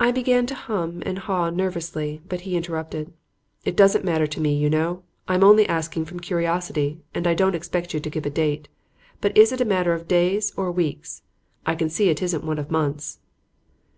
[0.00, 3.12] I began to hum and haw nervously, but he interrupted:
[3.62, 7.54] "It doesn't matter to me, you know, I'm only asking from curiosity; and I don't
[7.54, 8.68] expect you to give a date.
[9.20, 11.20] But is it a matter of days or weeks?
[11.66, 13.18] I can see it isn't one of months."